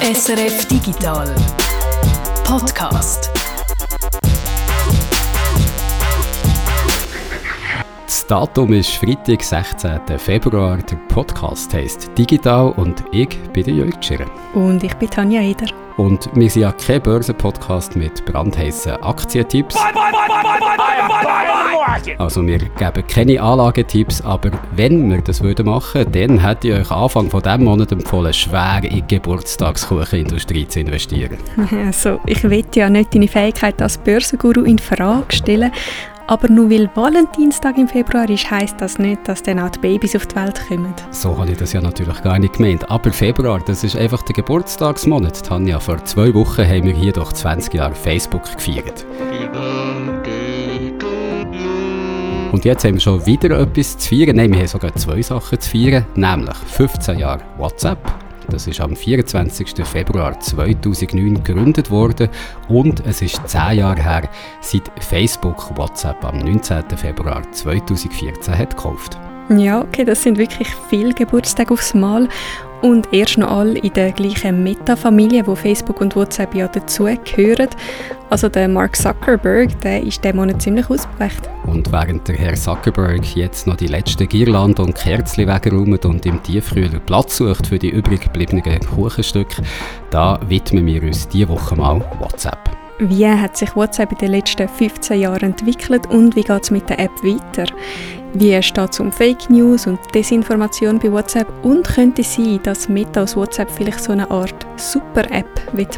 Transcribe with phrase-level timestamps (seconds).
[0.00, 1.34] SRF Digital
[2.44, 3.32] Podcast.
[8.06, 10.00] Das Datum ist Freitag, 16.
[10.18, 10.78] Februar.
[10.78, 14.26] Der Podcast heisst Digital und ich bin der Jörg Schirr.
[14.54, 15.66] Und ich bin Tanja Eder.
[15.98, 19.76] Und wir sind ja kein Börsenpodcast mit brandheißen Aktientipps.
[22.18, 26.90] Also wir geben keine Anlagetipps, aber wenn wir das würden machen, dann hätte ich euch
[26.92, 31.38] Anfang von diesem Monat empfohlen, schwer in die Geburtstagskuchenindustrie zu investieren.
[31.88, 35.72] Also, ich will ja nicht deine Fähigkeit als Börsenguru in Frage stellen,
[36.28, 40.14] aber nur weil Valentinstag im Februar ist, heisst das nicht, dass dann auch die Babys
[40.14, 40.94] auf die Welt kommen.
[41.10, 42.88] So habe ich das ja natürlich gar nicht gemeint.
[42.90, 45.42] Aber Februar, das ist einfach der Geburtstagsmonat.
[45.42, 49.06] Tanja, vor zwei Wochen haben wir hier doch 20 Jahre Facebook gefeiert.
[52.52, 54.36] Und jetzt haben wir schon wieder etwas zu feiern.
[54.36, 58.96] Nein, wir haben sogar zwei Sachen zu feiern, nämlich 15 Jahre WhatsApp das ist am
[58.96, 59.84] 24.
[59.84, 62.28] Februar 2009 gegründet worden
[62.68, 64.28] und es ist zehn Jahre her,
[64.60, 66.84] seit Facebook WhatsApp am 19.
[66.96, 69.18] Februar 2014 hat gekauft.
[69.50, 72.28] Ja, okay, das sind wirklich viele Geburtstage aufs Mal
[72.82, 77.68] und erst noch alle in der gleichen Meta-Familie, wo Facebook und WhatsApp ja dazugehören.
[78.30, 81.48] Also der Mark Zuckerberg, der ist diesen Monat ziemlich ausgeprägt.
[81.66, 86.42] Und während der Herr Zuckerberg jetzt noch die letzten Girlanden und Kerzen wegräumt und im
[86.42, 89.62] Tiefkühler Platz sucht für die übrig gebliebenen Kuchenstücke,
[90.10, 92.58] da widmen wir uns diese Woche mal WhatsApp.
[93.00, 96.88] Wie hat sich WhatsApp in den letzten 15 Jahren entwickelt und wie geht es mit
[96.88, 97.72] der App weiter?
[98.34, 101.46] Wie steht es um Fake News und Desinformation bei WhatsApp?
[101.62, 105.46] Und könnte es sein, dass Meta aus WhatsApp vielleicht so eine Art Super-App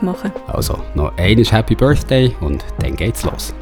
[0.03, 3.53] machen Also, noch eines Happy Birthday und dann geht's los.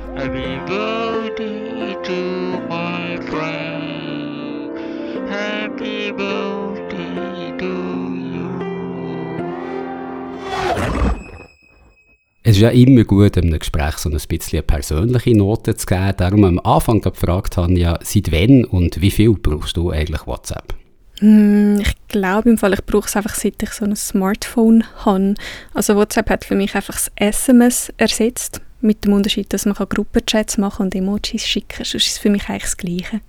[12.48, 15.84] Es ist ja immer gut, in einem Gespräch so ein bisschen eine persönliche Note zu
[15.84, 16.14] geben.
[16.16, 20.74] Darum am Anfang gefragt habe ja, seit wann und wie viel brauchst du eigentlich WhatsApp?
[21.20, 25.34] Mm, ich glaube im Fall, ich brauche es einfach, seit ich so ein Smartphone habe.
[25.74, 30.56] Also WhatsApp hat für mich einfach das SMS ersetzt, mit dem Unterschied, dass man Gruppenchats
[30.56, 31.84] machen und Emojis schicken kann.
[31.84, 33.20] Sonst ist es für mich eigentlich das Gleiche.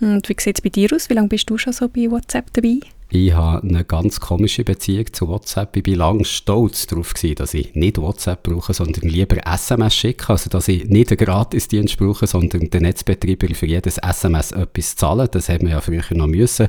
[0.00, 1.08] Und wie sieht es bei dir aus?
[1.08, 2.80] Wie lange bist du schon so bei WhatsApp dabei?
[3.14, 5.76] Ich habe eine ganz komische Beziehung zu WhatsApp.
[5.76, 10.30] Ich war lange stolz darauf, dass ich nicht WhatsApp brauche, sondern lieber SMS schicke.
[10.30, 15.28] Also, dass ich nicht einen Gratisdienst brauche, sondern den Netzbetreiber für jedes SMS etwas zahlen.
[15.30, 16.68] Das hätte man ja früher noch müssen.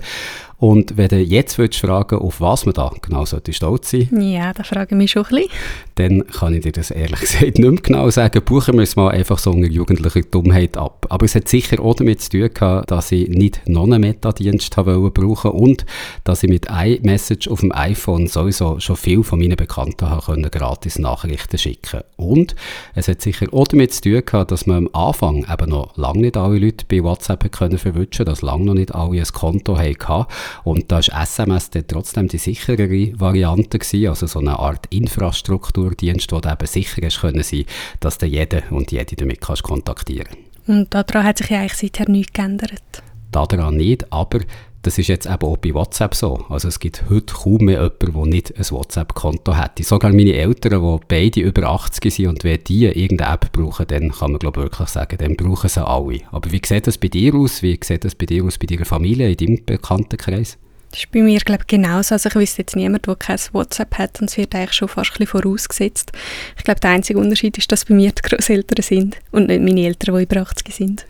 [0.63, 4.53] Und wenn du jetzt würdest fragen, auf was man da genau sollte stolz sein Ja,
[4.53, 5.51] da frage ich mich schon ein bisschen.
[5.96, 8.41] Dann kann ich dir das ehrlich gesagt nicht mehr genau sagen.
[8.46, 11.06] Buchen wir es mal einfach so unter jugendlicher Dummheit ab.
[11.09, 14.73] Aber es hat sicher auch damit zu tun gehabt, dass ich nicht noch einen Metadienst
[14.73, 15.85] brauchen und
[16.23, 20.50] dass ich mit iMessage auf dem iPhone sowieso schon viel von meinen Bekannten habe können
[20.50, 22.56] gratis Nachrichten schicken Und
[22.96, 26.22] es hat sicher auch damit zu tun gehabt, dass man am Anfang eben noch lange
[26.22, 30.25] nicht alle Leute bei WhatsApp können verwünschen, dass lange noch nicht alle ein Konto hatten
[30.64, 36.31] und da ist SMS dann trotzdem die sicherere Variante gewesen, also so eine Art Infrastrukturdienst,
[36.31, 37.66] wo du eben sicher ist können sein,
[38.00, 40.36] dass du jeden und jede damit kannst kontaktieren.
[40.68, 43.03] Und daran hat sich ja eigentlich seither nichts geändert.
[43.31, 44.40] Daran nicht, aber
[44.83, 46.45] das ist jetzt eben auch bei WhatsApp so.
[46.49, 49.83] Also es gibt heute kaum mehr jemanden, der nicht ein WhatsApp-Konto hätte.
[49.83, 54.11] Sogar meine Eltern, die beide über 80 sind und wenn die irgendeine App brauchen, dann
[54.11, 56.19] kann man glaube wirklich sagen, dann brauchen sie alle.
[56.31, 57.63] Aber wie sieht das bei dir aus?
[57.63, 60.57] Wie sieht das bei dir aus, bei deiner Familie, in deinem Bekanntenkreis?
[60.91, 62.16] Das ist bei mir glaube ich, genauso.
[62.16, 65.19] Also ich wüsste jetzt niemand, der kein WhatsApp hat und es wird eigentlich schon fast
[65.19, 66.11] ein vorausgesetzt.
[66.57, 69.85] Ich glaube, der einzige Unterschied ist, dass bei mir die Großeltern sind und nicht meine
[69.85, 71.05] Eltern, die über 80 sind.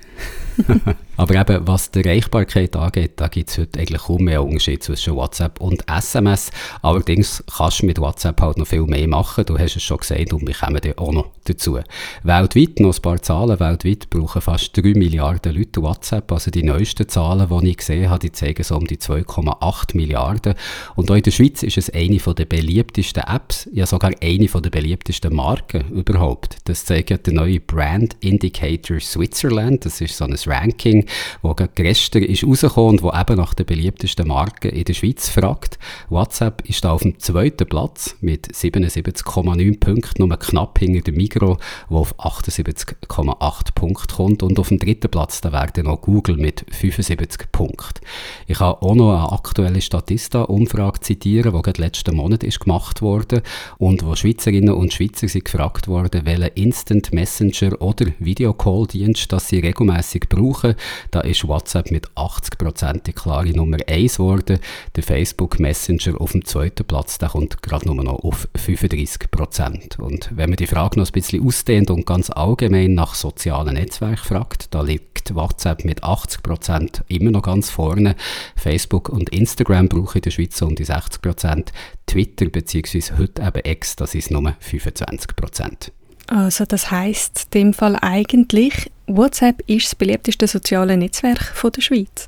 [1.17, 5.15] Aber eben, was die Erreichbarkeit angeht, da gibt es heute eigentlich kaum mehr Unterschied zwischen
[5.15, 6.51] WhatsApp und SMS.
[6.81, 9.45] Allerdings kannst du mit WhatsApp halt noch viel mehr machen.
[9.45, 11.79] Du hast es schon gesagt und wir kommen dann auch noch dazu.
[12.23, 16.31] Weltweit, noch ein paar Zahlen, weltweit brauchen fast 3 Milliarden Leute WhatsApp.
[16.31, 20.55] Also die neuesten Zahlen, die ich gesehen habe, die zeigen so um die 2,8 Milliarden.
[20.95, 24.69] Und auch in der Schweiz ist es eine der beliebtesten Apps, ja sogar eine der
[24.69, 26.57] beliebtesten Marken überhaupt.
[26.65, 29.85] Das zeigt der neue Brand Indicator Switzerland.
[29.85, 31.05] Das ist so ein Ranking,
[31.41, 35.77] wo gestern ist rausgekommen und wo eben nach den beliebtesten Marken in der Schweiz fragt.
[36.09, 41.57] WhatsApp ist da auf dem zweiten Platz mit 77,9 Punkten, nur knapp hinter dem Migro,
[41.89, 46.65] wo auf 78,8 Punkte kommt und auf dem dritten Platz da wäre noch Google mit
[46.71, 48.01] 75 Punkten.
[48.47, 53.43] Ich habe auch noch eine aktuelle Statista-Umfrage zitieren, die gerade letzten Monat ist gemacht wurde
[53.77, 59.59] und wo Schweizerinnen und Schweizer sind gefragt worden, welchen Instant Messenger oder Videocall-Dienst, dass sie
[59.59, 60.75] regelmäßig brauchen.
[61.11, 64.59] Da ist WhatsApp mit 80% die klare Nummer 1 geworden.
[64.95, 69.99] Der Facebook Messenger auf dem zweiten Platz, der kommt gerade nur noch auf 35%.
[69.99, 74.17] Und wenn man die Frage noch ein bisschen ausdehnt und ganz allgemein nach sozialen Netzwerken
[74.17, 78.15] fragt, da liegt WhatsApp mit 80% immer noch ganz vorne.
[78.55, 81.67] Facebook und Instagram brauchen in der Schweiz um die 60%.
[82.05, 83.01] Twitter bzw.
[83.17, 85.91] heute eben X, das ist nur 25%.
[86.27, 91.81] Also das heißt in dem Fall eigentlich, WhatsApp ist das beliebteste soziale Netzwerk von der
[91.81, 92.27] Schweiz.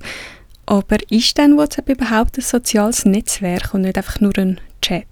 [0.65, 5.05] Aber ist denn WhatsApp überhaupt ein soziales Netzwerk und nicht einfach nur ein Chat?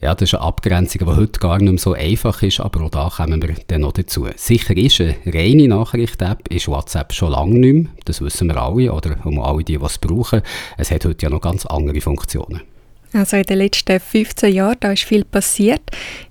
[0.00, 2.90] Ja, das ist eine Abgrenzung, die heute gar nicht mehr so einfach ist, aber auch
[2.90, 4.28] da kommen wir dann noch dazu.
[4.36, 8.92] Sicher ist, eine reine Nachricht-App ist WhatsApp schon lange nicht mehr, das wissen wir alle,
[8.92, 10.42] oder um alle die, es brauchen.
[10.76, 12.62] Es hat heute ja noch ganz andere Funktionen.
[13.12, 15.82] Also in den letzten 15 Jahren, da ist viel passiert,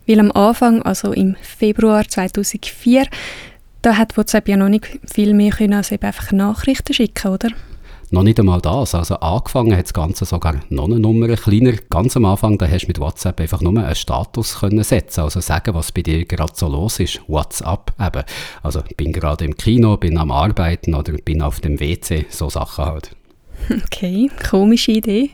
[0.07, 3.07] weil am Anfang, also im Februar 2004,
[3.87, 7.47] da hat WhatsApp ja noch nicht viel mehr können als eben einfach Nachrichten schicken, oder?
[8.11, 8.93] Noch nicht einmal das.
[8.93, 11.71] Also angefangen hat das Ganze sogar noch eine Nummer kleiner.
[11.89, 15.39] Ganz am Anfang, da hast du mit WhatsApp einfach nur einen Status können setzen, also
[15.39, 17.21] sagen, was bei dir gerade so los ist.
[17.27, 18.23] WhatsApp eben.
[18.61, 22.85] Also bin gerade im Kino, bin am Arbeiten oder bin auf dem WC, so Sachen
[22.85, 23.15] halt.
[23.85, 25.31] Okay, komische Idee.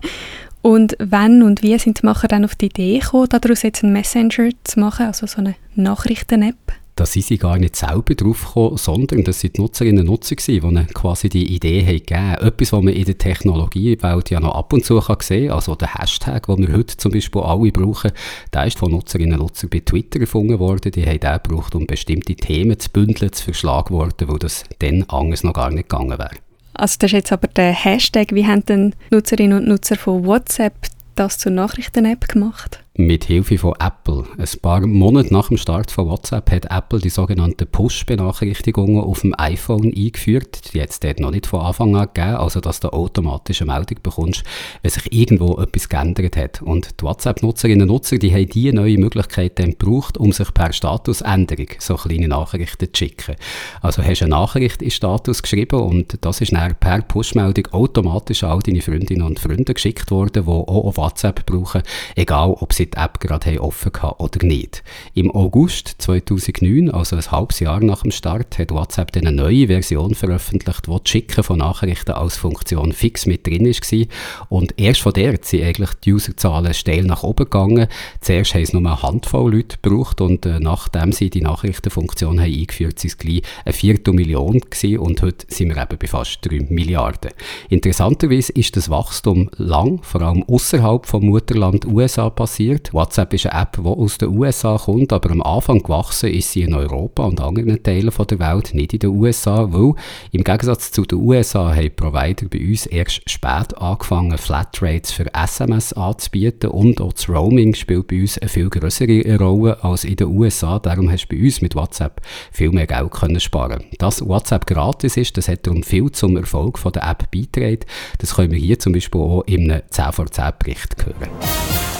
[0.61, 3.93] Und wann und wie sind die Macher dann auf die Idee gekommen, daraus jetzt einen
[3.93, 6.82] Messenger zu machen, also so eine Nachrichten-App?
[6.95, 10.35] Da sind sie gar nicht selber drauf gekommen, sondern das sind die Nutzerinnen und Nutzer
[10.35, 12.47] gewesen, die quasi die Idee haben gegeben.
[12.47, 15.75] Etwas, was man in der Technologiewelt ja noch ab und zu kann sehen kann, also
[15.75, 18.11] der Hashtag, den wir heute zum Beispiel alle brauchen,
[18.53, 20.91] der ist von Nutzerinnen und Nutzern bei Twitter gefunden worden.
[20.91, 25.43] Die haben den gebraucht, um bestimmte Themen zu bündeln, zu verschlagworten, wo das dann anders
[25.43, 26.37] noch gar nicht gegangen wäre.
[26.75, 28.33] Also das ist jetzt aber der Hashtag.
[28.33, 30.73] Wie haben denn Nutzerinnen und Nutzer von WhatsApp
[31.15, 32.83] das zur Nachrichten-App gemacht?
[32.95, 34.23] Mit Hilfe von Apple.
[34.37, 39.33] Ein paar Monate nach dem Start von WhatsApp hat Apple die sogenannten Push-Benachrichtigungen auf dem
[39.35, 40.73] iPhone eingeführt.
[40.73, 43.97] Die es dort noch nicht von Anfang an gegeben, also dass du automatisch eine Meldung
[44.03, 44.43] bekommst,
[44.83, 46.61] wenn sich irgendwo etwas geändert hat.
[46.61, 50.71] Und die WhatsApp-Nutzerinnen und Nutzer, die haben diese neue Möglichkeit dann gebraucht, um sich per
[50.71, 53.35] Statusänderung so kleine Nachrichten zu schicken.
[53.81, 58.43] Also hast du eine Nachricht in Status geschrieben und das ist dann per Push-Meldung automatisch
[58.43, 61.81] an all deine Freundinnen und Freunde geschickt worden, die auch auf WhatsApp brauchen,
[62.15, 64.83] egal ob sie sie die App gerade offen hatten oder nicht.
[65.13, 70.15] Im August 2009, also ein halbes Jahr nach dem Start, hat WhatsApp eine neue Version
[70.15, 74.07] veröffentlicht, wo das Schicken von Nachrichten als Funktion fix mit drin war.
[74.49, 77.87] Und erst von der sind eigentlich die Userzahlen steil nach oben gegangen.
[78.21, 82.53] Zuerst haben es nur eine Handvoll Leute gebraucht und äh, nachdem sie die Nachrichtenfunktion haben
[82.53, 86.39] eingeführt haben, waren es gleich eine Viertelmillion gewesen und heute sind wir eben bei fast
[86.43, 87.31] 3 Milliarden.
[87.69, 92.93] Interessanterweise ist das Wachstum lang, vor allem außerhalb vom Mutterland USA passiert passiert.
[92.93, 96.63] WhatsApp ist eine App, die aus den USA kommt, aber am Anfang gewachsen ist sie
[96.63, 99.93] in Europa und anderen Teilen der Welt, nicht in den USA, weil
[100.31, 105.93] im Gegensatz zu den USA haben Provider bei uns erst spät angefangen, Flatrates für SMS
[105.93, 110.27] anzubieten und auch das Roaming spielt bei uns eine viel größere Rolle als in den
[110.27, 110.79] USA.
[110.79, 112.21] Darum hast du bei uns mit WhatsApp
[112.51, 113.83] viel mehr Geld können sparen.
[113.99, 117.85] Dass WhatsApp gratis ist, das hat darum viel zum Erfolg von der App beigetragen.
[118.19, 121.92] Das können wir hier zum Beispiel auch in einem 10 vor 10 Bericht hören.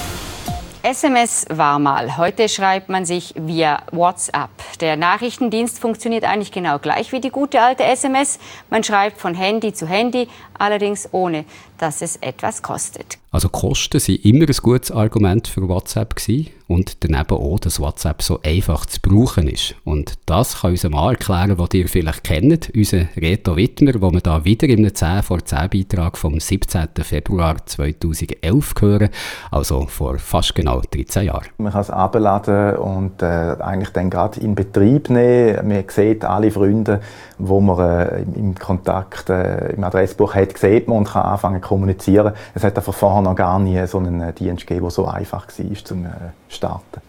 [0.85, 2.17] SMS war mal.
[2.17, 4.49] Heute schreibt man sich via WhatsApp.
[4.81, 8.37] Der Nachrichtendienst funktioniert eigentlich genau gleich wie die gute alte SMS.
[8.69, 10.27] Man schreibt von Handy zu Handy,
[10.59, 11.45] allerdings ohne,
[11.83, 13.17] dass es etwas kostet.
[13.33, 18.21] Also Kosten sind immer ein gutes Argument für WhatsApp gewesen und daneben auch, dass WhatsApp
[18.21, 19.75] so einfach zu brauchen ist.
[19.83, 24.21] Und das kann unser Mann erklären, was ihr vielleicht kennt, unser Reto Wittmer, wo wir
[24.21, 26.89] da wieder in einem 10 vor 10 Beitrag vom 17.
[27.01, 29.09] Februar 2011 hören,
[29.49, 31.47] also vor fast genau 13 Jahren.
[31.57, 35.67] Man kann es abladen und äh, eigentlich dann gerade in Betrieb nehmen.
[35.67, 37.01] Man sieht alle Freunde,
[37.39, 42.33] wo man äh, im Kontakt, äh, im Adressbuch hat, sieht man und kann anfangen kommunizieren.
[42.53, 45.47] Es hat einfach vorher noch gar nie so einen äh, Dienst gegeben, der so einfach
[45.47, 46.09] war zum äh,
[46.47, 47.01] Starten.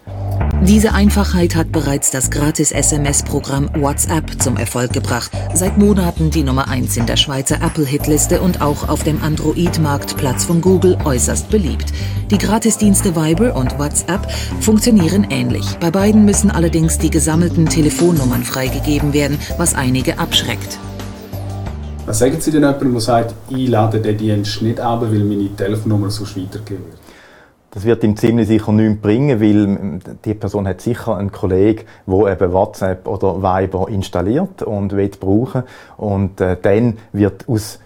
[0.63, 5.31] Diese Einfachheit hat bereits das Gratis-SMS-Programm WhatsApp zum Erfolg gebracht.
[5.53, 10.63] Seit Monaten die Nummer 1 in der Schweizer Apple-Hitliste und auch auf dem Android-Marktplatz von
[10.63, 11.93] Google äußerst beliebt.
[12.31, 14.27] Die Gratisdienste Viber und WhatsApp
[14.61, 15.77] funktionieren ähnlich.
[15.81, 20.79] Bei beiden müssen allerdings die gesammelten Telefonnummern freigegeben werden, was einige abschreckt.
[22.07, 25.49] Was sagen Sie denn jemandem, der sagt, ich lade den Dienst nicht ab, weil meine
[25.57, 26.99] Telefonnummer sonst weitergegeben wird?
[27.71, 32.33] Das wird ihm ziemlich sicher nichts bringen, weil die Person hat sicher einen Kollegen, der
[32.33, 35.63] eben WhatsApp oder Viber installiert und will brauchen.
[35.97, 37.81] Und äh, dann wird aus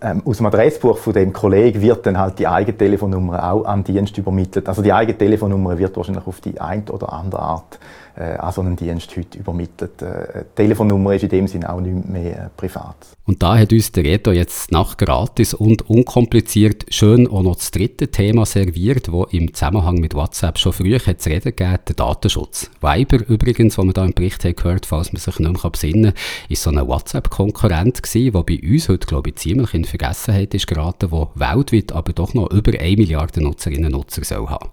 [0.00, 3.84] ähm, aus dem Adressbuch von dem Kollegen wird dann halt die eigene Telefonnummer auch an
[3.84, 4.68] den Dienst übermittelt.
[4.68, 7.78] Also die eigene Telefonnummer wird wahrscheinlich auf die eine oder andere Art
[8.16, 10.02] äh, an so einen Dienst heute übermittelt.
[10.02, 12.96] Äh, die Telefonnummer ist in dem Sinne auch nicht mehr äh, privat.
[13.24, 17.70] Und da hat uns der Reto jetzt nach gratis und unkompliziert schön auch noch das
[17.70, 22.70] dritte Thema serviert, wo im Zusammenhang mit WhatsApp schon früher zu reden gegeben, der Datenschutz.
[22.80, 26.14] Viber übrigens, wo man da im Bericht hat gehört, falls man sich nicht mehr besinnen
[26.14, 30.52] kann, ist so ein WhatsApp-Konkurrent gewesen, der bei uns heute, glaube ich, ziemlich in Vergessenheit
[30.54, 34.70] ist geraten, wo weltweit aber doch noch über 1 Milliarde Nutzerinnen und Nutzer soll haben.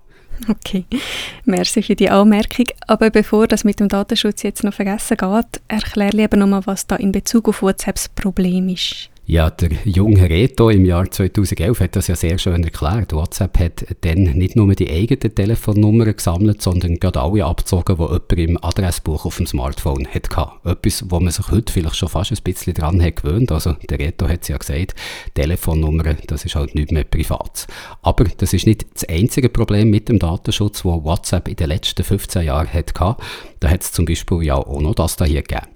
[0.48, 0.86] Okay,
[1.46, 2.65] merci für die Anmerkung.
[2.88, 6.96] Aber bevor das mit dem Datenschutz jetzt noch vergessen geht, erkläre lieber nochmal, was da
[6.96, 9.10] in Bezug auf WhatsApp das Problem ist.
[9.32, 13.14] Ja, der junge Reto im Jahr 2011 hat das ja sehr schön erklärt.
[13.14, 18.32] WhatsApp hat dann nicht nur die eigenen Telefonnummern gesammelt, sondern gerade alle abgezogen, die jemand
[18.32, 20.48] im Adressbuch auf dem Smartphone hatte.
[20.66, 23.52] Etwas, wo man sich heute vielleicht schon fast ein bisschen dran hat gewöhnt.
[23.52, 24.96] Also der Reto hat es ja gesagt,
[25.36, 27.68] Telefonnummern, das ist halt nicht mehr privat.
[28.02, 32.04] Aber das ist nicht das einzige Problem mit dem Datenschutz, wo WhatsApp in den letzten
[32.04, 33.16] 15 Jahren hatte.
[33.60, 35.68] Da hat es zum Beispiel ja auch noch das da hier gegeben.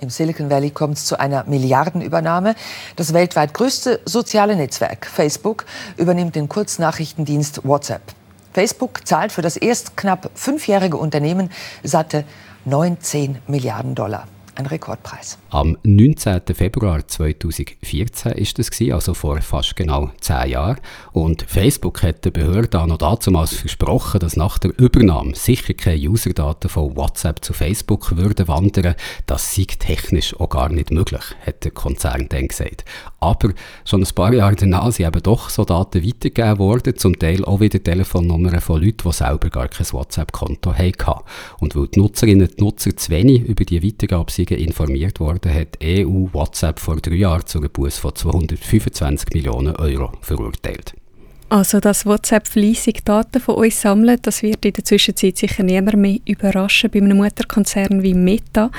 [0.00, 2.54] Im Silicon Valley kommt es zu einer Milliardenübernahme.
[2.94, 8.02] Das weltweit größte soziale Netzwerk, Facebook, übernimmt den Kurznachrichtendienst WhatsApp.
[8.52, 11.50] Facebook zahlt für das erst knapp fünfjährige Unternehmen
[11.82, 12.24] satte
[12.64, 15.38] 19 Milliarden Dollar ein Rekordpreis.
[15.50, 16.42] Am 19.
[16.52, 20.76] Februar 2014 ist das also vor fast genau zehn Jahren.
[21.12, 26.06] Und Facebook hat der Behörde auch noch damals versprochen, dass nach der Übernahme sicher keine
[26.06, 28.94] Userdaten von WhatsApp zu Facebook würden wandern.
[29.24, 32.84] Das sei technisch auch gar nicht möglich, hat der Konzern dann gesagt.
[33.18, 33.54] Aber
[33.86, 37.60] schon ein paar Jahre danach sind eben doch so Daten weitergegeben worden, zum Teil auch
[37.60, 41.24] wieder Telefonnummern von Leuten, die selber gar kein WhatsApp-Konto hatten.
[41.58, 46.28] Und weil die Nutzerinnen und Nutzer zu wenig über die Weitergabe informiert worden, hat EU
[46.32, 50.94] WhatsApp vor drei Jahren zu einem Buß von 225 Millionen Euro verurteilt.
[51.50, 55.96] Also, dass WhatsApp fleissig Daten von uns sammelt, das wird in der Zwischenzeit sicher niemand
[55.96, 58.70] mehr überraschen bei einem Mutterkonzern wie Meta.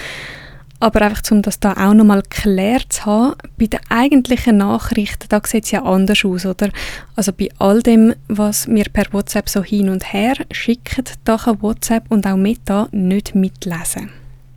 [0.79, 5.41] Aber einfach, um das da auch nochmal geklärt zu haben, bei den eigentlichen Nachrichten, da
[5.45, 6.69] sieht es ja anders aus, oder?
[7.15, 11.61] Also bei all dem, was wir per WhatsApp so hin und her schicken, da kann
[11.61, 14.11] WhatsApp und auch Meta nicht mitlesen.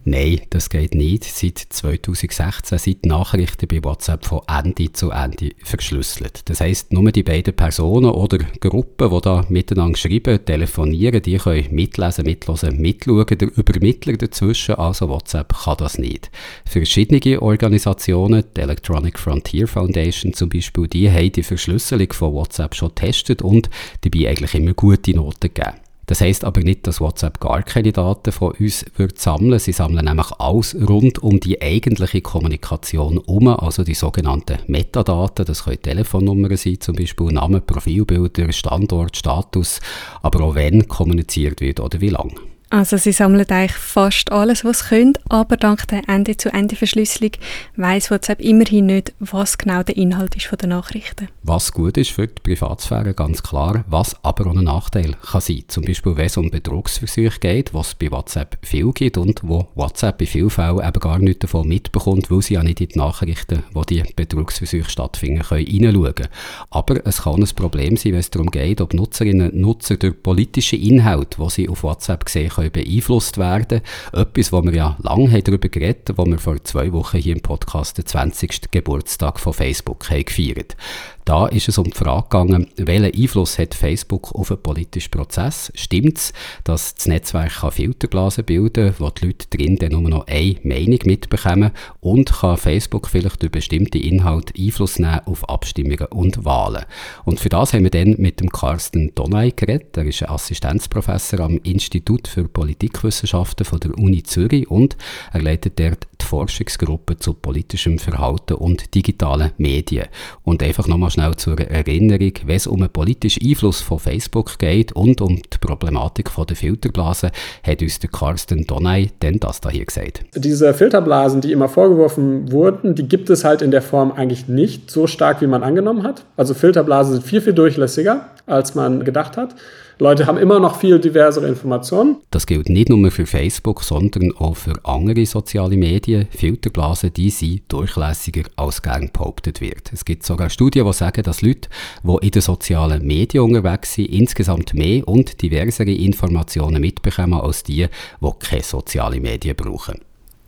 [0.05, 1.23] Nein, das geht nicht.
[1.23, 6.49] Seit 2016 sind Nachrichten bei WhatsApp von Ende zu Ende verschlüsselt.
[6.49, 11.69] Das heisst, nur die beiden Personen oder Gruppen, die da miteinander schreiben, telefonieren, die können
[11.71, 13.27] mitlesen, mitlesen, mitschauen.
[13.27, 16.33] Der Übermittler dazwischen, also WhatsApp, kann das nicht.
[16.65, 22.89] Verschiedene Organisationen, die Electronic Frontier Foundation zum Beispiel, die haben die Verschlüsselung von WhatsApp schon
[22.89, 25.82] getestet und dabei eigentlich immer gute Noten gegeben.
[26.07, 29.59] Das heißt aber nicht, dass WhatsApp gar keine Daten von uns wird sammeln.
[29.59, 35.45] Sie sammeln nämlich alles rund um die eigentliche Kommunikation um, also die sogenannten Metadaten.
[35.45, 39.81] Das können Telefonnummern sein, zum Beispiel Namen, Profilbilder, Standort, Status,
[40.23, 42.52] aber auch wenn kommuniziert wird oder wie lange.
[42.73, 47.33] Also sie sammeln eigentlich fast alles, was sie können, aber dank der Ende-zu-Ende-Verschlüsselung
[47.77, 51.29] weiss WhatsApp immerhin nicht, was genau der Inhalt ist von der Nachrichten.
[51.43, 55.65] Was gut ist für die Privatsphäre, ganz klar, was aber auch ein Nachteil kann sein.
[55.69, 59.69] Zum Beispiel, wenn es um Betrugsversuche geht, was es bei WhatsApp viel gibt und wo
[59.75, 62.99] WhatsApp in vielen Fällen eben gar nichts davon mitbekommt, weil sie ja nicht in die
[62.99, 66.29] Nachrichten, wo die Betrugsversuche stattfinden, können hineinschauen.
[66.71, 70.23] Aber es kann ein Problem sein, wenn es darum geht, ob Nutzerinnen und Nutzer durch
[70.23, 73.81] politische Inhalte, die sie auf WhatsApp sehen können, beeinflusst werden.
[74.13, 77.43] Etwas, wo wir ja lange darüber geredet haben, wo wir vor zwei Wochen hier im
[77.43, 78.71] Podcast den 20.
[78.71, 80.77] Geburtstag von Facebook haben gefeiert
[81.25, 85.71] da ist es um die Frage gegangen, welchen Einfluss hat Facebook auf den politischen Prozess?
[85.75, 86.33] Stimmt es,
[86.65, 90.57] dass das Netzwerk kann Filterblasen bilden kann, wo die Leute drin dann nur noch eine
[90.65, 91.71] Meinung mitbekommen?
[92.01, 96.85] Und kann Facebook vielleicht durch bestimmte Inhalte Einfluss nehmen auf Abstimmungen und Wahlen?
[97.25, 99.97] Und für das haben wir dann mit dem Carsten Donay geredet.
[99.97, 104.97] Er ist ein Assistenzprofessor am Institut für Politikwissenschaften von der Uni Zürich und
[105.33, 110.09] er leitet dort die Forschungsgruppe zu politischem Verhalten und digitalen Medien.
[110.43, 114.93] Und einfach nochmal schnell zur Erinnerung, wenn es um einen politischen Einfluss von Facebook geht
[114.93, 117.31] und um die Problematik von der Filterblasen,
[117.63, 120.25] hat uns der Carsten Donay denn das da hier gesagt.
[120.35, 124.91] Diese Filterblasen, die immer vorgeworfen wurden, die gibt es halt in der Form eigentlich nicht
[124.91, 126.25] so stark, wie man angenommen hat.
[126.37, 129.55] Also Filterblasen sind viel, viel durchlässiger, als man gedacht hat.
[129.99, 132.17] Leute haben immer noch viel diversere Informationen.
[132.31, 136.27] Das gilt nicht nur für Facebook, sondern auch für andere soziale Medien.
[136.31, 139.93] Filterblasen, die sind durchlässiger als gern behauptet wird.
[139.93, 141.69] Es gibt sogar Studien, die sagen, dass Leute,
[142.03, 147.87] die in den sozialen Medien unterwegs sind, insgesamt mehr und diversere Informationen mitbekommen als die,
[148.21, 150.01] die keine sozialen Medien brauchen.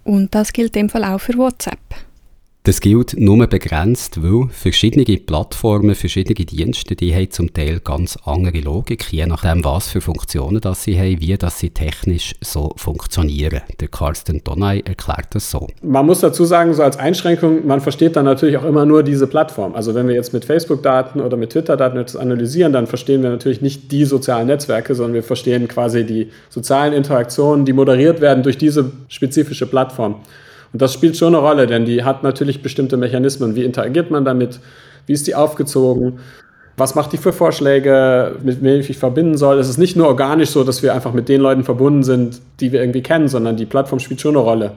[0.04, 1.78] Und das gilt in dem Fall auch für WhatsApp.
[2.66, 8.58] Das gilt nur begrenzt, weil verschiedene Plattformen, verschiedene Dienste, die haben zum Teil ganz andere
[8.60, 13.60] Logik, je nachdem, was für Funktionen das sie haben, wie das sie technisch so funktionieren.
[13.80, 15.66] Der Carsten Donay erklärt das so.
[15.82, 19.26] Man muss dazu sagen, so als Einschränkung, man versteht dann natürlich auch immer nur diese
[19.26, 19.74] Plattform.
[19.74, 23.60] Also wenn wir jetzt mit Facebook-Daten oder mit Twitter-Daten etwas analysieren, dann verstehen wir natürlich
[23.60, 28.56] nicht die sozialen Netzwerke, sondern wir verstehen quasi die sozialen Interaktionen, die moderiert werden durch
[28.56, 30.14] diese spezifische Plattform.
[30.74, 33.54] Und das spielt schon eine Rolle, denn die hat natürlich bestimmte Mechanismen.
[33.54, 34.58] Wie interagiert man damit?
[35.06, 36.18] Wie ist die aufgezogen?
[36.76, 39.60] Was macht die für Vorschläge, mit wem ich mich verbinden soll?
[39.60, 42.72] Es ist nicht nur organisch so, dass wir einfach mit den Leuten verbunden sind, die
[42.72, 44.72] wir irgendwie kennen, sondern die Plattform spielt schon eine Rolle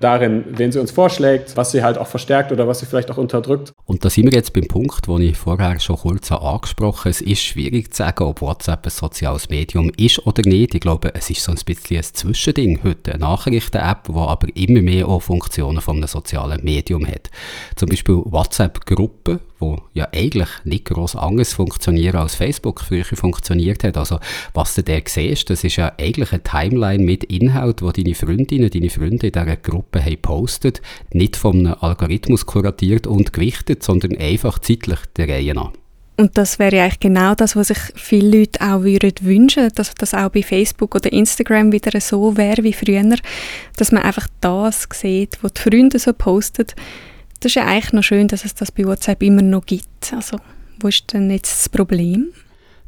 [0.00, 3.16] darin, wen sie uns vorschlägt, was sie halt auch verstärkt oder was sie vielleicht auch
[3.16, 3.72] unterdrückt.
[3.86, 7.10] Und da sind wir jetzt beim Punkt, den ich vorher schon kurz angesprochen habe.
[7.10, 10.74] Es ist schwierig zu sagen, ob WhatsApp ein soziales Medium ist oder nicht.
[10.74, 13.12] Ich glaube, es ist so ein bisschen ein Zwischending heute.
[13.12, 17.30] Eine Nachrichten-App, die aber immer mehr auch Funktionen von einem sozialen Medium hat.
[17.76, 23.96] Zum Beispiel WhatsApp-Gruppen, wo ja eigentlich nicht groß anders funktionieren als Facebook früher funktioniert hat.
[23.96, 24.18] Also
[24.52, 28.70] was du da siehst, das ist ja eigentlich eine Timeline mit Inhalt, wo deine Freundinnen,
[28.70, 30.82] deine Freunde in dieser Gruppe haben postet,
[31.12, 35.72] nicht einem Algorithmus kuratiert und gewichtet, sondern einfach zeitlich der Reihe nach.
[36.16, 39.94] Und das wäre ja eigentlich genau das, was sich viele Leute auch würden wünschen, dass
[39.94, 43.16] das auch bei Facebook oder Instagram wieder so wäre wie früher,
[43.76, 46.66] dass man einfach das sieht, was die Freunde so posten
[47.44, 50.12] das ist ja eigentlich noch schön, dass es das bei WhatsApp immer noch gibt.
[50.14, 50.38] Also,
[50.80, 52.32] wo ist denn jetzt das Problem?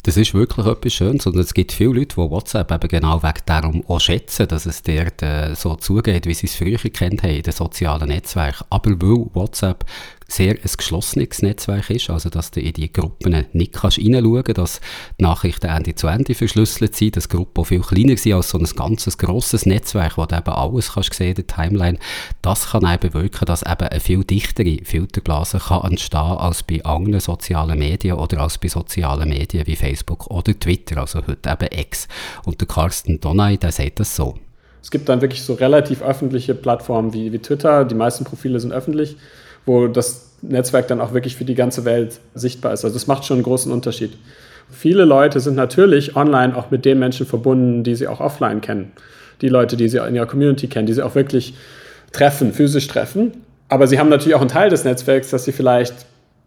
[0.02, 3.42] Das ist wirklich etwas Schönes und es gibt viele Leute, die WhatsApp eben genau wegen
[3.44, 7.34] darum auch schätzen, dass es dort äh, so zugeht, wie sie es früher kennt haben,
[7.34, 8.64] in den sozialen Netzwerken.
[8.70, 9.84] Aber weil WhatsApp
[10.28, 14.58] sehr ein geschlossenes Netzwerk ist, also dass du in die Gruppen nicht kannst reinschauen kannst,
[14.58, 14.80] dass
[15.18, 18.64] die Nachrichten Ende zu Ende verschlüsselt sind, dass Gruppen viel kleiner sind als so ein
[18.64, 21.98] ganzes grosses Netzwerk, wo du eben alles kannst sehen der Timeline,
[22.42, 27.20] das kann eben bewirken, dass eben eine viel dichtere Filterblase kann entstehen als bei anderen
[27.20, 32.08] sozialen Medien oder als bei sozialen Medien wie Facebook oder Twitter, also heute eben X.
[32.44, 34.34] Und der Carsten Donay, der sagt das so.
[34.82, 38.72] Es gibt dann wirklich so relativ öffentliche Plattformen wie, wie Twitter, die meisten Profile sind
[38.72, 39.16] öffentlich
[39.66, 42.84] wo das Netzwerk dann auch wirklich für die ganze Welt sichtbar ist.
[42.84, 44.12] Also das macht schon einen großen Unterschied.
[44.70, 48.92] Viele Leute sind natürlich online auch mit den Menschen verbunden, die sie auch offline kennen.
[49.42, 51.54] Die Leute, die sie in ihrer Community kennen, die sie auch wirklich
[52.12, 53.32] treffen, physisch treffen.
[53.68, 55.94] Aber sie haben natürlich auch einen Teil des Netzwerks, das sie vielleicht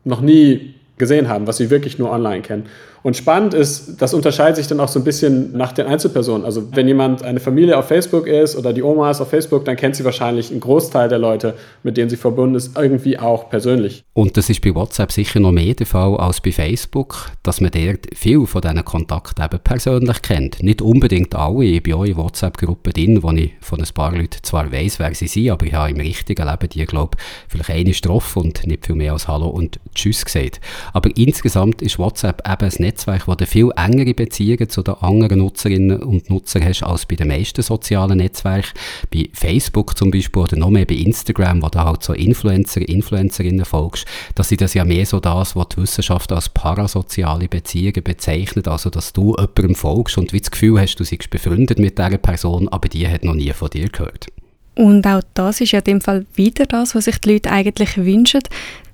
[0.04, 2.66] noch nie gesehen haben, was sie wirklich nur online kennen.
[3.04, 6.46] Und spannend ist, das unterscheidet sich dann auch so ein bisschen nach den Einzelpersonen.
[6.46, 9.76] Also wenn jemand eine Familie auf Facebook ist oder die Oma ist auf Facebook, dann
[9.76, 14.04] kennt sie wahrscheinlich einen Großteil der Leute, mit denen sie verbunden ist, irgendwie auch persönlich.
[14.14, 17.72] Und das ist bei WhatsApp sicher noch mehr der Fall als bei Facebook, dass man
[17.72, 20.62] dort viel von diesen Kontakten eben persönlich kennt.
[20.62, 21.66] Nicht unbedingt alle.
[21.66, 25.14] Ich bin auch in WhatsApp-Gruppen drin, wo ich von ein paar Leuten zwar weiss, wer
[25.14, 28.68] sie sind, aber ich habe im richtigen Leben die, glaube ich, vielleicht eine Strophe und
[28.68, 30.60] nicht viel mehr als Hallo und Tschüss gesagt.
[30.94, 35.40] Aber insgesamt ist WhatsApp eben ein Netzwerk, wo du viel engere Beziehungen zu den anderen
[35.40, 38.72] Nutzerinnen und Nutzern hast als bei den meisten sozialen Netzwerken.
[39.14, 43.66] Bei Facebook zum Beispiel oder noch mehr bei Instagram, wo du halt so Influencer, Influencerinnen
[43.66, 48.68] folgst, das ist das ja mehr so das, was die Wissenschaft als parasoziale Beziehungen bezeichnet,
[48.68, 52.18] also dass du jemandem folgst und wie das Gefühl hast, du seist befreundet mit dieser
[52.18, 54.28] Person, aber die hat noch nie von dir gehört.
[54.76, 57.98] Und auch das ist ja in dem Fall wieder das, was sich die Leute eigentlich
[57.98, 58.42] wünschen,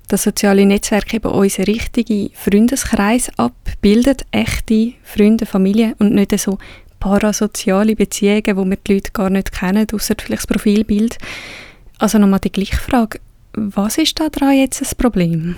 [0.08, 6.58] dass soziale Netzwerke eben unseren richtigen Freundeskreis abbildet, echte Freunde, Familie und nicht so
[7.00, 11.18] parasoziale Beziehungen, wo wir die Leute gar nicht kennen, außer vielleicht das Profilbild.
[11.98, 13.20] Also nochmal die gleiche Frage,
[13.54, 15.56] was ist da dran jetzt das Problem?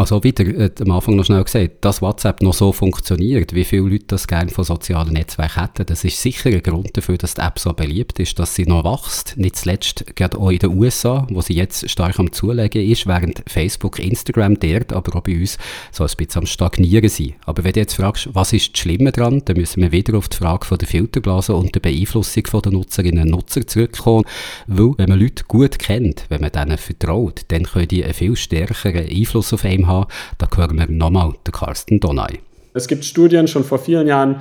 [0.00, 3.82] Also wieder äh, am Anfang noch schnell gesagt, dass WhatsApp noch so funktioniert, wie viele
[3.82, 7.42] Leute das gerne von sozialen Netzwerken hätten, das ist sicher ein Grund dafür, dass die
[7.42, 9.36] App so beliebt ist, dass sie noch wächst.
[9.36, 13.42] Nicht zuletzt gerade auch in den USA, wo sie jetzt stark am Zulegen ist, während
[13.46, 15.58] Facebook, Instagram dort, aber auch bei uns
[15.92, 17.34] so ein bisschen am Stagnieren sind.
[17.44, 20.30] Aber wenn du jetzt fragst, was ist das Schlimme dran, dann müssen wir wieder auf
[20.30, 24.24] die Frage von der Filterblase und der Beeinflussung der Nutzerinnen und Nutzer zurückkommen,
[24.66, 28.34] weil wenn man Leute gut kennt, wenn man denen vertraut, dann können die einen viel
[28.34, 30.06] stärkeren Einfluss auf einen haben.
[30.38, 32.40] Da hören wir nochmal den Carsten Donay.
[32.72, 34.40] Es gibt Studien schon vor vielen Jahren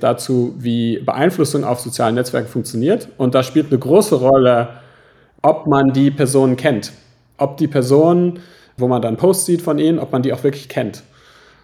[0.00, 3.08] dazu, wie Beeinflussung auf sozialen Netzwerken funktioniert.
[3.18, 4.68] Und da spielt eine große Rolle,
[5.42, 6.92] ob man die Person kennt.
[7.38, 8.40] Ob die Person,
[8.76, 11.02] wo man dann Post sieht von ihnen, ob man die auch wirklich kennt.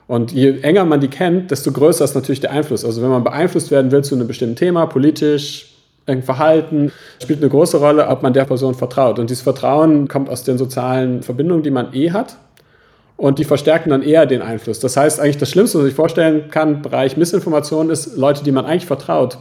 [0.06, 2.84] Und je enger man die kennt, desto größer ist natürlich der Einfluss.
[2.84, 5.68] Also wenn man beeinflusst werden will zu einem bestimmten Thema, politisch,
[6.06, 6.90] ein Verhalten,
[7.22, 9.20] spielt eine große Rolle, ob man der Person vertraut.
[9.20, 12.36] Und dieses Vertrauen kommt aus den sozialen Verbindungen, die man eh hat
[13.22, 14.80] und die verstärken dann eher den Einfluss.
[14.80, 18.50] Das heißt, eigentlich das Schlimmste, was ich vorstellen kann im Bereich Missinformation ist, Leute, die
[18.50, 19.38] man eigentlich vertraut,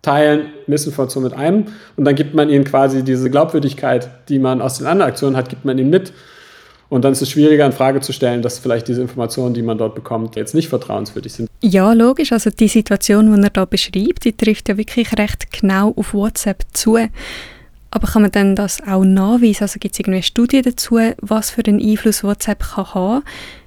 [0.00, 4.78] teilen Missinformation mit einem und dann gibt man ihnen quasi diese Glaubwürdigkeit, die man aus
[4.78, 6.14] den anderen Aktionen hat, gibt man ihnen mit.
[6.88, 9.76] Und dann ist es schwieriger, in Frage zu stellen, dass vielleicht diese Informationen, die man
[9.76, 11.50] dort bekommt, jetzt nicht vertrauenswürdig sind.
[11.60, 12.32] Ja, logisch.
[12.32, 16.62] Also die Situation, die er da beschreibt, die trifft ja wirklich recht genau auf WhatsApp
[16.72, 16.96] zu.
[17.90, 19.62] Aber kann man dann das auch nachweisen?
[19.62, 23.24] Also gibt es irgendwie Studien dazu, was für einen Einfluss WhatsApp kann haben,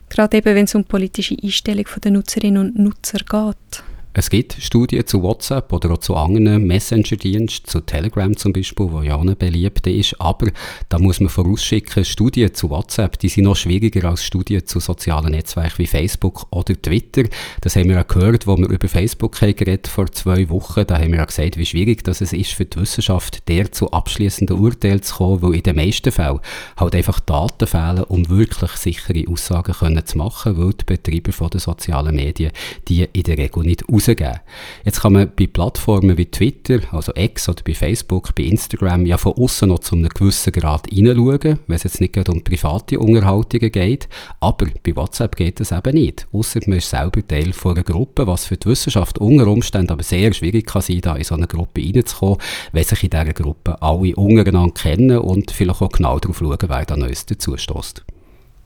[0.10, 3.84] gerade eben wenn es um politische Einstellung der Nutzerinnen und Nutzer geht?
[4.12, 9.04] Es gibt Studien zu WhatsApp oder auch zu anderen Messenger-Diensten, zu Telegram zum Beispiel, wo
[9.04, 10.48] ja auch eine beliebte ist, aber
[10.90, 15.32] da muss man vorausschicken, Studien zu WhatsApp, die sind noch schwieriger als Studien zu sozialen
[15.32, 17.26] Netzwerken wie Facebook oder Twitter.
[17.62, 20.88] Das haben wir auch gehört, wo wir über Facebook haben geredet vor zwei Wochen.
[20.88, 23.92] Da haben wir auch gesagt, wie schwierig das es ist für die Wissenschaft, der zu
[23.92, 26.40] abschließenden Urteilen zu kommen, weil in den meisten Fällen
[26.78, 31.52] halt einfach Daten fehlen, um wirklich sichere Aussagen können zu machen, weil die Betreiber von
[31.52, 32.52] den sozialen Medien
[32.88, 34.40] die in der Regel nicht rausgeben.
[34.86, 39.18] Jetzt kann man bei Plattformen wie Twitter, also X oder bei Facebook, bei Instagram ja
[39.18, 43.00] von außen noch zu einem gewissen Grad hineinschauen, wenn es jetzt nicht gerade um private
[43.00, 44.08] Unterhaltungen geht.
[44.40, 46.28] Aber bei WhatsApp geht das eben nicht.
[46.32, 50.04] Außer man ist selber Teil von einer Gruppe, was für die Wissenschaft unter Umständen aber
[50.04, 52.38] sehr schwierig kann sein, da in so eine Gruppe reinzukommen,
[52.72, 56.86] wenn sich in dieser Gruppe alle untereinander kennen und vielleicht auch genau darauf schauen, wer
[56.86, 58.04] da Neues dazu stößt.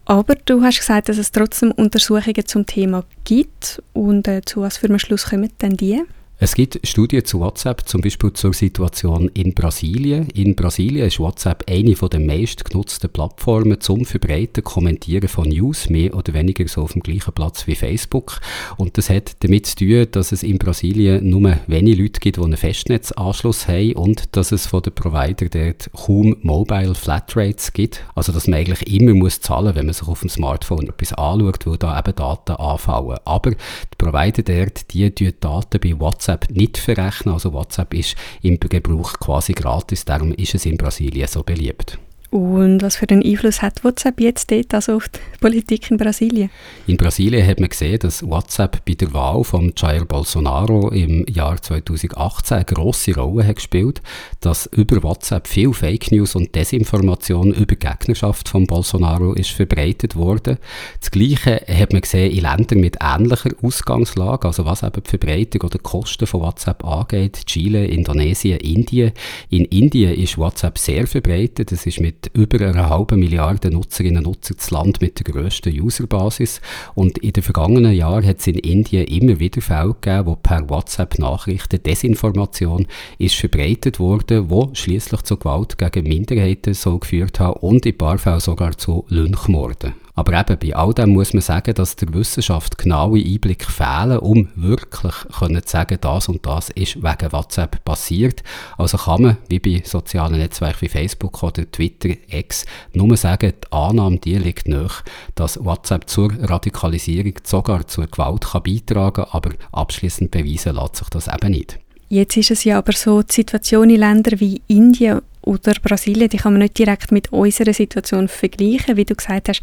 [0.06, 3.82] Aber du hast gesagt, dass es trotzdem Untersuchungen zum Thema gibt.
[3.94, 6.04] Und äh, zu was für einem Schluss kommen denn die?
[6.44, 10.28] Es gibt Studien zu WhatsApp, zum Beispiel zur Situation in Brasilien.
[10.32, 16.14] In Brasilien ist WhatsApp eine der meist genutzten Plattformen zum Verbreiten, Kommentieren von News, mehr
[16.14, 18.42] oder weniger so auf dem gleichen Platz wie Facebook.
[18.76, 22.42] Und das hat damit zu tun, dass es in Brasilien nur wenige Leute gibt, die
[22.42, 28.04] einen Festnetzanschluss haben und dass es von den Provider dort kaum Mobile Flatrates gibt.
[28.16, 31.66] Also dass man eigentlich immer muss zahlen, wenn man sich auf dem Smartphone etwas anschaut,
[31.66, 33.20] wo da eben Daten anfallen.
[33.24, 37.34] Aber die Provider dort, die Daten bei WhatsApp WhatsApp nicht verrechnen.
[37.34, 42.00] Also WhatsApp ist im Gebrauch quasi gratis, darum ist es in Brasilien so beliebt.
[42.34, 46.50] Und was für einen Einfluss hat WhatsApp jetzt dort also auf die Politik in Brasilien?
[46.88, 51.62] In Brasilien hat man gesehen, dass WhatsApp bei der Wahl von Jair Bolsonaro im Jahr
[51.62, 54.02] 2018 eine grosse Rolle hat gespielt,
[54.40, 60.16] dass über WhatsApp viel Fake News und Desinformation über die Gegnerschaft von Bolsonaro ist verbreitet
[60.16, 60.58] worden.
[61.02, 65.62] Das Gleiche hat man gesehen in Ländern mit ähnlicher Ausgangslage, also was eben die Verbreitung
[65.62, 69.12] oder die Kosten von WhatsApp angeht, Chile, Indonesien, Indien.
[69.52, 74.34] In Indien ist WhatsApp sehr verbreitet, es ist mit über einer halben Milliarde Nutzerinnen und
[74.34, 76.60] Nutzer das Land mit der grössten Userbasis.
[76.96, 80.70] Und in den vergangenen Jahren hat es in Indien immer wieder Fälle gegeben, wo per
[80.70, 87.86] WhatsApp-Nachrichten Desinformation ist verbreitet wurde, wo schließlich zu Gewalt gegen Minderheiten so geführt hat und
[87.86, 90.03] in ein paar Fällen sogar zu Lynchmorden.
[90.16, 94.50] Aber eben, bei all dem muss man sagen, dass der Wissenschaft genaue Einblicke fehlen, um
[94.56, 98.44] wirklich können zu sagen, das und das ist wegen WhatsApp passiert.
[98.78, 103.72] Also kann man, wie bei sozialen Netzwerken wie Facebook oder Twitter, X, nur sagen, die
[103.72, 110.30] Annahme die liegt nach, dass WhatsApp zur Radikalisierung, sogar zur Gewalt kann beitragen aber abschließend
[110.30, 111.80] beweisen lässt sich das eben nicht.
[112.10, 116.38] Jetzt ist es ja aber so, die Situation in Ländern wie Indien oder Brasilien, die
[116.38, 118.98] kann man nicht direkt mit unserer Situation vergleichen.
[118.98, 119.62] Wie du gesagt hast,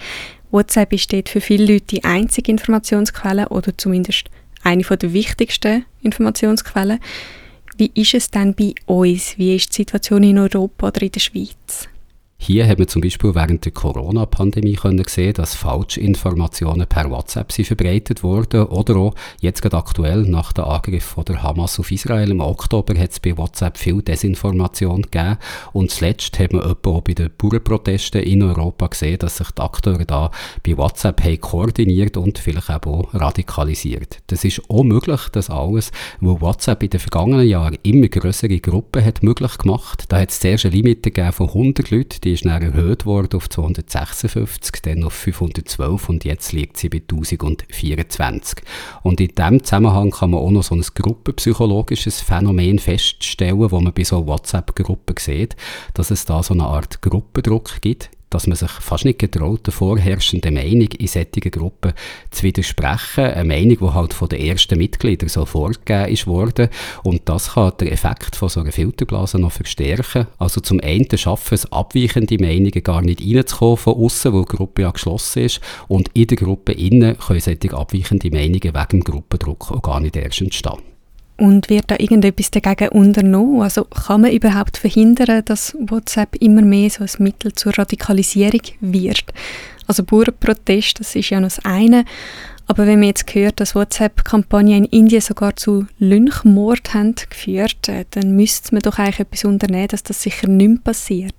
[0.51, 4.31] WhatsApp ist dort für viele Leute die einzige Informationsquelle oder zumindest
[4.63, 7.01] eine der wichtigsten Informationsquellen.
[7.77, 9.39] Wie ist es denn bei uns?
[9.39, 11.89] Wie ist die Situation in Europa oder in der Schweiz?
[12.42, 18.22] Hier haben wir zum Beispiel während der Corona-Pandemie gesehen, dass Falschinformationen per WhatsApp sind verbreitet
[18.22, 22.40] wurden oder auch jetzt gerade aktuell nach dem Angriff von der Hamas auf Israel im
[22.40, 25.37] Oktober hat es bei WhatsApp viel Desinformation gegeben
[25.74, 29.61] und zuletzt haben wir etwa auch bei den Bauernprotesten in Europa gesehen, dass sich die
[29.61, 30.31] Akteure da
[30.66, 34.22] bei WhatsApp haben koordiniert und vielleicht auch radikalisiert.
[34.29, 39.05] Das ist auch möglich, das alles, wo WhatsApp in den vergangenen Jahren immer größere Gruppen
[39.05, 40.05] hat möglich gemacht.
[40.09, 43.51] Da hat es zuerst eine Limite von 100 Leuten, die ist dann erhöht worden auf
[43.51, 48.62] 256, dann auf 512 und jetzt liegt sie bei 1024.
[49.03, 53.93] Und in diesem Zusammenhang kann man auch noch so ein gruppenpsychologisches Phänomen feststellen, wo man
[53.93, 55.57] bei so WhatsApp-Gruppen sieht,
[55.95, 59.73] dass es da so eine Art Gruppendruck gibt dass man sich fast nicht getraut, der
[59.73, 61.93] vorherrschenden Meinung in solchen Gruppen
[62.31, 63.25] zu widersprechen.
[63.25, 66.69] Eine Meinung, die halt von den ersten Mitgliedern so vorgegeben ist worden.
[67.03, 70.29] Und das kann den Effekt von so einer Filterblase noch verstärken.
[70.38, 74.83] Also zum einen schaffen es abweichende Meinungen gar nicht reinzukommen von außen, wo die Gruppe
[74.83, 75.61] ja geschlossen ist.
[75.88, 80.16] Und in der Gruppe innen können solche abweichende Meinungen wegen dem Gruppendruck auch gar nicht
[80.16, 80.79] erst entstehen.
[81.40, 83.62] Und wird da irgendetwas dagegen unternommen?
[83.62, 89.24] Also kann man überhaupt verhindern, dass WhatsApp immer mehr so ein Mittel zur Radikalisierung wird?
[89.87, 92.05] Also Bauernprotest, das ist ja noch das eine.
[92.66, 98.05] Aber wenn man jetzt hört, dass WhatsApp-Kampagnen in Indien sogar zu Lynchmord haben geführt, äh,
[98.11, 101.35] dann müsste man doch eigentlich etwas unternehmen, dass das sicher nicht mehr passiert.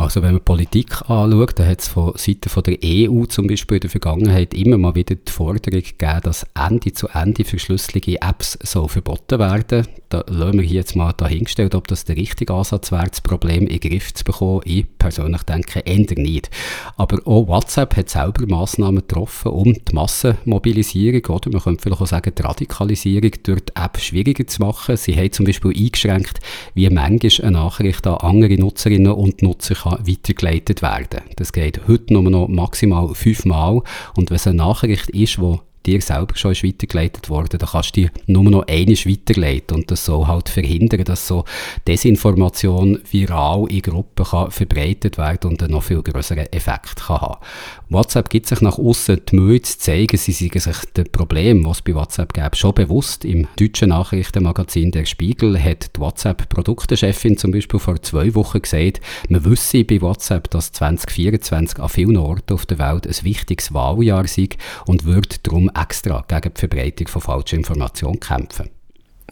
[0.00, 3.80] Also wenn man Politik anschaut, dann hat es von Seiten der EU zum Beispiel in
[3.82, 9.86] der Vergangenheit immer mal wieder die Forderung gegeben, dass Ende-zu-Ende verschlüsselige Apps so verboten werden.
[10.08, 13.66] Da lassen wir hier jetzt mal dahingestellt, ob das der richtige Ansatz wäre, das Problem
[13.66, 14.62] in den Griff zu bekommen.
[14.64, 16.50] Ich persönlich denke, eher nicht.
[16.96, 22.06] Aber auch WhatsApp hat selber Massnahmen getroffen, um die Massenmobilisierung oder man könnte vielleicht auch
[22.06, 24.96] sagen, die Radikalisierung durch die App schwieriger zu machen.
[24.96, 26.40] Sie haben zum Beispiel eingeschränkt,
[26.72, 31.22] wie manchmal eine Nachricht an andere Nutzerinnen und Nutzer kann weitergeleitet werden.
[31.36, 33.82] Das geht heute nur noch maximal fünfmal
[34.14, 37.96] und wenn es eine Nachricht ist, die dir selber schon ist weitergeleitet worden, dann kannst
[37.96, 41.44] du die nur noch einmal weiterleiten und das soll halt verhindern, dass so
[41.86, 47.40] Desinformation viral in Gruppen kann verbreitet werden und einen noch viel größeren Effekt kann haben.
[47.88, 51.78] WhatsApp gibt sich nach außen die Mühe zu zeigen, sie seien sich das Problem, was
[51.78, 53.24] es bei WhatsApp gäbe, schon bewusst.
[53.24, 59.44] Im deutschen Nachrichtenmagazin Der Spiegel hat die WhatsApp-Produktenchefin zum Beispiel vor zwei Wochen gesagt, man
[59.44, 64.50] wüsste bei WhatsApp, dass 2024 an vielen Orten auf der Welt ein wichtiges Wahljahr sei
[64.86, 68.70] und würde darum extra gegen die Verbreitung von falscher Information kämpfen.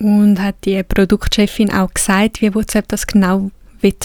[0.01, 3.51] Und hat die Produktchefin auch gesagt, wie WhatsApp das genau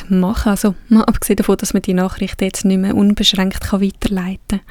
[0.10, 4.40] machen Also mal abgesehen davon, dass man die Nachrichten jetzt nicht mehr unbeschränkt kann weiterleiten
[4.48, 4.62] kann.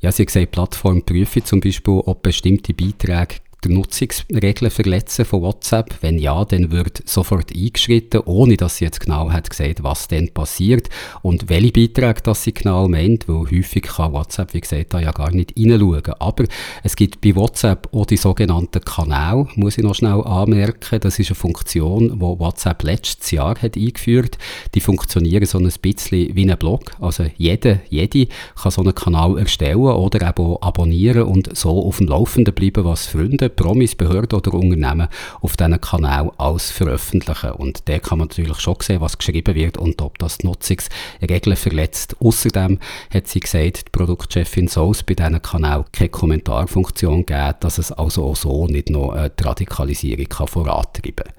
[0.00, 5.24] Ja, sie hat gesagt, die Plattform prüfe zum Beispiel, ob bestimmte Beiträge die Nutzungsregeln verletzen
[5.24, 5.96] von WhatsApp?
[6.00, 10.32] Wenn ja, dann wird sofort eingeschritten, ohne dass sie jetzt genau hat gesagt, was denn
[10.32, 10.88] passiert
[11.22, 15.12] und welche Beiträge das sie genau meint, weil häufig kann WhatsApp, wie gesagt, da ja
[15.12, 16.02] gar nicht hineinschauen.
[16.18, 16.44] Aber
[16.82, 21.00] es gibt bei WhatsApp auch die sogenannten Kanäle, muss ich noch schnell anmerken.
[21.00, 24.38] Das ist eine Funktion, die WhatsApp letztes Jahr hat eingeführt.
[24.74, 26.92] Die funktionieren so ein bisschen wie ein Blog.
[27.00, 28.28] Also jeder, jede
[28.60, 33.06] kann so einen Kanal erstellen oder eben abonnieren und so auf dem Laufenden bleiben, was
[33.06, 35.08] Freunde, Promis, Behörden oder Unternehmen
[35.40, 37.52] auf diesen Kanal alles veröffentlichen.
[37.52, 41.56] Und da kann man natürlich schon sehen, was geschrieben wird und ob das die Nutzungsregeln
[41.56, 42.16] verletzt.
[42.20, 42.78] Außerdem
[43.12, 47.92] hat sie gesagt, die Produktchefin soll es bei diesen Kanal keine Kommentarfunktion geben, dass es
[47.92, 51.32] also auch so nicht noch eine Radikalisierung kann vorantreiben kann.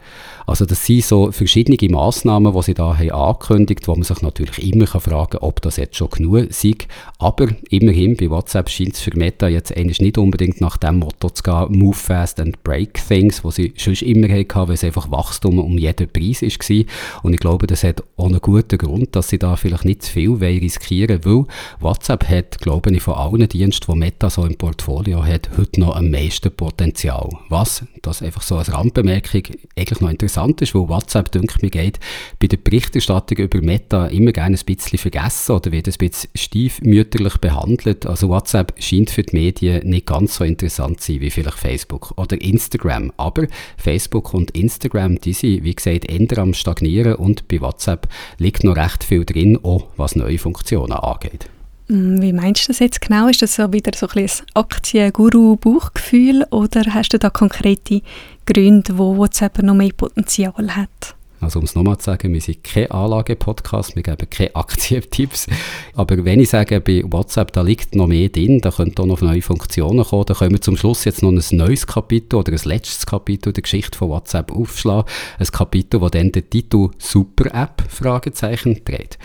[0.47, 4.71] Also das sind so verschiedene Massnahmen, die sie da haben angekündigt, wo man sich natürlich
[4.71, 6.75] immer fragen kann, ob das jetzt schon genug sei.
[7.17, 11.29] Aber immerhin, bei WhatsApp scheint es für Meta jetzt eigentlich nicht unbedingt nach dem Motto
[11.29, 15.10] zu gehen, Move fast and break things, wo sie schon immer hatten, weil es einfach
[15.10, 16.86] Wachstum um jeden Preis war.
[17.23, 20.12] Und ich glaube, das hat auch einen guten Grund, dass sie da vielleicht nicht zu
[20.12, 21.47] viel riskieren wollen,
[21.79, 25.79] weil WhatsApp hat, glaube ich, von allen Diensten, die Meta so im Portfolio hat, heute
[25.79, 27.29] noch am meisten Potenzial.
[27.49, 29.43] Was, das einfach so als Randbemerkung,
[29.75, 31.99] eigentlich noch interessant ist, wo WhatsApp, denke mir, geht
[32.39, 37.37] bei der Berichterstattung über Meta immer gerne ein bisschen vergessen oder wird ein bisschen stiefmütterlich
[37.37, 38.05] behandelt.
[38.05, 41.95] Also WhatsApp scheint für die Medien nicht ganz so interessant zu sein wie vielleicht Facebook.
[41.95, 43.11] Facebook oder Instagram.
[43.17, 48.63] Aber Facebook und Instagram, die sind, wie gesagt, eher am Stagnieren und bei WhatsApp liegt
[48.63, 51.49] noch recht viel drin, auch was neue Funktionen angeht.
[51.87, 53.27] Mm, wie meinst du das jetzt genau?
[53.27, 58.01] Ist das so wieder so ein, ein Aktien-Guru-Bauchgefühl oder hast du da konkrete
[58.45, 61.15] Gründe, wo WhatsApp noch mehr Potenzial hat?
[61.45, 65.45] Also um es nochmal zu sagen, wir sind kein Anlage-Podcast, wir geben keine Aktientipps.
[65.93, 69.21] Aber wenn ich sage, bei WhatsApp, da liegt noch mehr drin, da können auch noch
[69.21, 72.60] neue Funktionen kommen, dann können wir zum Schluss jetzt noch ein neues Kapitel oder ein
[72.63, 75.08] letztes Kapitel der Geschichte von WhatsApp aufschlagen.
[75.38, 79.19] Ein Kapitel, das dann den Titel Super-App Fragezeichen trägt.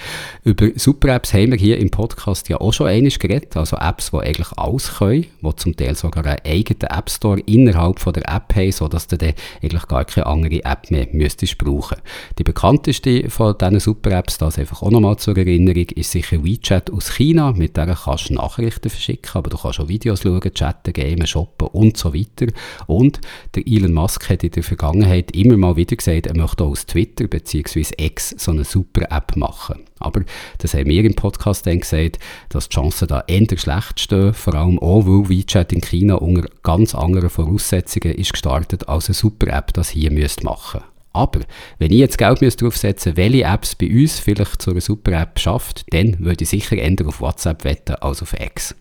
[0.44, 4.18] Über Super-Apps haben wir hier im Podcast ja auch schon einiges geredet, also Apps, die
[4.18, 8.54] eigentlich alles können, die zum Teil sogar einen eigenen App Store innerhalb von der App
[8.54, 11.96] haben, sodass du dann eigentlich gar keine andere App mehr müsstest brauchen.
[12.38, 17.14] Die bekannteste von diesen Super-Apps, das einfach auch nochmal zur Erinnerung, ist sicher WeChat aus
[17.14, 17.52] China.
[17.52, 21.68] Mit der kannst du Nachrichten verschicken, aber du kannst auch Videos schauen, chatten, gamen, shoppen
[21.68, 22.52] und so weiter.
[22.86, 23.20] Und
[23.54, 27.26] der Elon Musk hat in der Vergangenheit immer mal wieder gesagt, er möchte aus Twitter
[27.26, 27.84] bzw.
[27.96, 29.80] X so eine Super-App machen.
[30.00, 30.22] Aber
[30.58, 32.18] das haben wir im Podcast dann gesagt,
[32.48, 36.48] dass die Chancen da eher schlecht stehen, vor allem auch, weil WeChat in China unter
[36.62, 40.80] ganz anderen Voraussetzungen ist gestartet, als eine Super-App das hier müsste machen
[41.12, 41.40] aber
[41.78, 45.84] wenn ich jetzt Geld müsste draufsetzen welche Apps bei uns vielleicht zu einer Super-App schafft,
[45.90, 48.74] dann würde ich sicher eher auf WhatsApp wetten als auf X.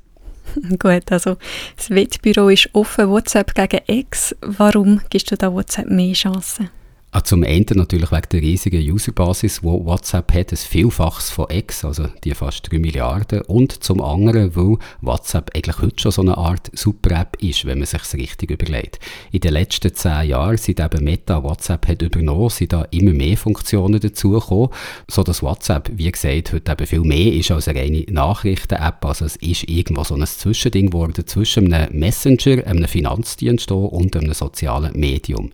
[0.80, 1.38] Gut, also
[1.78, 4.36] das Wettbüro ist offen, WhatsApp gegen X.
[4.42, 6.70] Warum gibst du da WhatsApp mehr Chancen?
[7.12, 11.84] Ah, zum einen natürlich wegen der riesigen Userbasis, wo WhatsApp hat, ein Vielfaches von X,
[11.84, 13.42] also die fast 3 Milliarden.
[13.42, 17.88] Und zum anderen, weil WhatsApp eigentlich heute schon so eine Art Super-App ist, wenn man
[17.88, 19.00] sich richtig überlegt.
[19.32, 23.38] In den letzten zehn Jahren, seit eben Meta WhatsApp hat übernommen, sind da immer mehr
[23.38, 24.70] Funktionen dazugekommen,
[25.10, 29.04] sodass WhatsApp, wie gesagt, heute eben viel mehr ist als eine reine Nachrichten-App.
[29.04, 34.34] Also es ist irgendwo so ein Zwischending geworden zwischen einem Messenger, einem Finanzdienst und einem
[34.36, 35.54] sozialen Medium.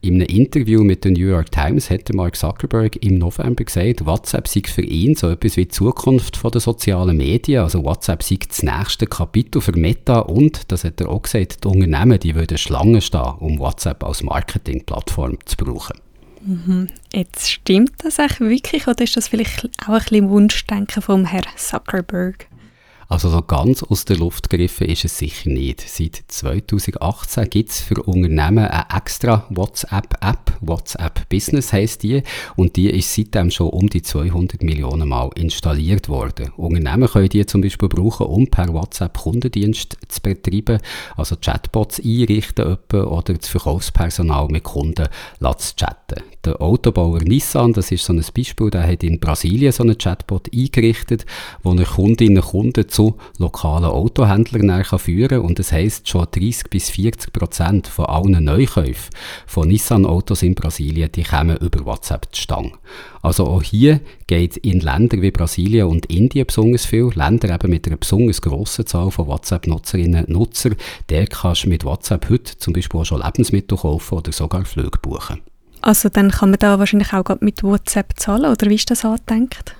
[0.00, 4.06] In einem Interview mit mit der New York Times hat Mark Zuckerberg im November gesagt,
[4.06, 7.62] WhatsApp sei für ihn so etwas wie die Zukunft der sozialen Medien.
[7.62, 11.68] Also WhatsApp sei das nächste Kapitel für Meta und, das hat er auch gesagt, die
[11.68, 15.98] Unternehmen die würden Schlangen stehen, um WhatsApp als Marketingplattform zu brauchen.
[16.46, 16.86] Mhm.
[17.12, 21.44] Jetzt stimmt das eigentlich wirklich oder ist das vielleicht auch ein bisschen Wunschdenken vom Herrn
[21.56, 22.46] Zuckerberg?
[23.08, 25.80] Also so ganz aus der Luft gegriffen ist es sicher nicht.
[25.80, 30.58] Seit 2018 gibt es für Unternehmen eine extra WhatsApp-App.
[30.60, 32.22] WhatsApp Business heisst die.
[32.56, 36.52] Und die ist seitdem schon um die 200 Millionen Mal installiert worden.
[36.56, 40.78] Unternehmen können die zum Beispiel brauchen, um per WhatsApp Kundendienst zu betreiben,
[41.16, 45.08] also Chatbots einrichten oder das Verkaufspersonal mit Kunden
[45.40, 46.22] zu chatten.
[46.46, 50.48] Der Autobauer Nissan, das ist so ein Beispiel, der hat in Brasilien so einen Chatbot
[50.54, 51.26] eingerichtet,
[51.64, 55.40] wo er Kundinnen und Kunden zu lokalen Autohändlern führen kann.
[55.40, 59.10] Und das heisst, schon 30 bis 40 Prozent von allen Neukäufen
[59.44, 62.70] von Nissan-Autos in Brasilien, die kommen über WhatsApp zustande.
[63.22, 67.88] Also auch hier geht in Ländern wie Brasilien und Indien besonders viel, Länder eben mit
[67.88, 70.70] einer besonders grossen Zahl von WhatsApp-Nutzerinnen und Nutzer,
[71.08, 75.00] der kannst du mit WhatsApp heute zum Beispiel auch schon Lebensmittel kaufen oder sogar Flüge
[75.02, 75.40] buchen.
[75.86, 79.76] Also dann kann man da wahrscheinlich auch mit WhatsApp zahlen, oder wie ist das angedenkt?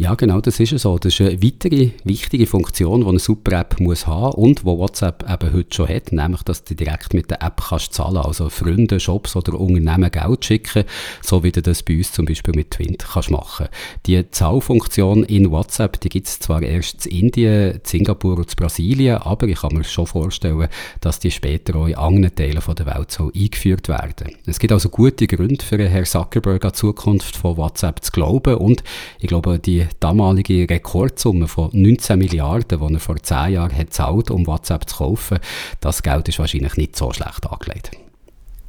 [0.00, 0.96] Ja, genau, das ist so.
[0.96, 5.52] Das ist eine weitere wichtige Funktion, die eine Super-App muss haben und wo WhatsApp eben
[5.52, 9.34] heute schon hat, nämlich, dass du direkt mit der App kannst zahlen, also Freunde, Shops
[9.34, 10.84] oder Unternehmen Geld schicken,
[11.20, 13.66] so wie du das bei uns zum Beispiel mit Twint kannst machen.
[14.06, 19.16] Die Zahlfunktion in WhatsApp, die gibt es zwar erst in Indien, in Singapur und Brasilien,
[19.16, 20.68] aber ich kann mir schon vorstellen,
[21.00, 24.30] dass die später auch in anderen Teilen der Welt so eingeführt werden.
[24.46, 28.54] Es gibt also gute Gründe für Herrn Zuckerberg an die Zukunft von WhatsApp zu glauben
[28.58, 28.84] und
[29.18, 34.30] ich glaube, die damalige Rekordsumme von 19 Milliarden, die er vor 10 Jahren hat zahlt,
[34.30, 35.38] um WhatsApp zu kaufen,
[35.80, 37.90] das Geld ist wahrscheinlich nicht so schlecht angelegt.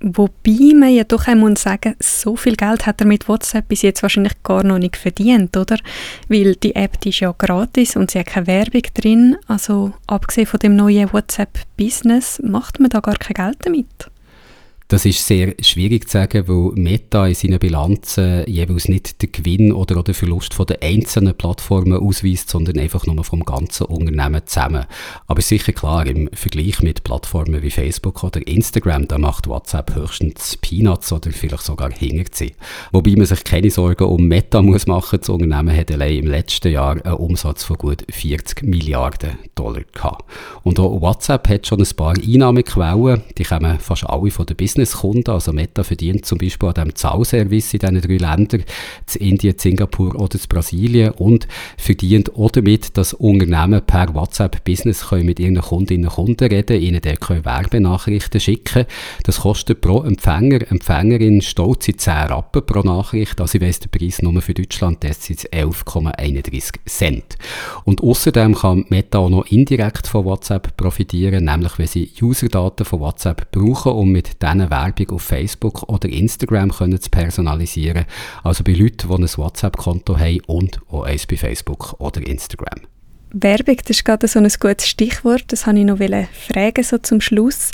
[0.02, 4.02] Wobei man ja doch einmal sagen, so viel Geld hat er mit WhatsApp bis jetzt
[4.02, 5.78] wahrscheinlich gar noch nicht verdient, oder?
[6.30, 9.36] Weil die App die ist ja gratis und sie hat keine Werbung drin.
[9.48, 14.10] Also abgesehen von dem neuen WhatsApp-Business macht man da gar kein Geld damit.
[14.92, 19.72] Das ist sehr schwierig zu sagen, weil Meta in seinen Bilanzen jeweils nicht den Gewinn
[19.72, 24.88] oder den Verlust von den einzelnen Plattformen ausweist, sondern einfach nur vom ganzen Unternehmen zusammen.
[25.28, 30.58] Aber sicher klar, im Vergleich mit Plattformen wie Facebook oder Instagram, da macht WhatsApp höchstens
[30.58, 32.56] Peanuts oder vielleicht sogar Hinterziehen.
[32.92, 35.20] Wobei man sich keine Sorgen um Meta muss machen.
[35.20, 40.26] Das Unternehmen hat allein im letzten Jahr einen Umsatz von gut 40 Milliarden Dollar gehabt.
[40.64, 44.79] Und auch WhatsApp hat schon ein paar Einnahmequellen, die kommen fast alle von der Business
[44.80, 45.34] Businesskunden.
[45.34, 48.64] Also Meta verdient zum Beispiel an dem Zahlservice in diesen drei Ländern,
[49.06, 55.08] zu Indien, Singapur oder zu Brasilien und verdient auch damit, dass Unternehmen per WhatsApp Business
[55.10, 58.86] können mit ihren Kundinnen und Kunden reden, ihnen dort können Werbenachrichten schicken.
[59.24, 63.40] Das kostet pro Empfänger, Empfängerin stolze 10 Rappen pro Nachricht.
[63.42, 67.38] Also ich weiss den Preis nur für Deutschland, das sind 11,31 Cent.
[67.84, 73.00] Und außerdem kann Meta auch noch indirekt von WhatsApp profitieren, nämlich wenn sie Userdaten von
[73.00, 78.06] WhatsApp brauchen, um mit diesen Werbung auf Facebook oder Instagram können zu personalisieren.
[78.44, 82.82] Also bei Leuten, die ein WhatsApp-Konto haben und auch eins bei Facebook oder Instagram.
[83.32, 85.44] Werbung, das ist gerade so ein gutes Stichwort.
[85.48, 87.72] Das wollte ich noch fragen, so zum Schluss.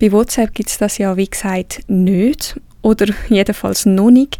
[0.00, 2.60] Bei WhatsApp gibt es das ja, wie gesagt, nicht.
[2.82, 4.38] Oder jedenfalls noch nicht.